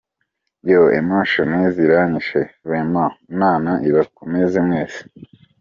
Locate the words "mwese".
4.67-5.01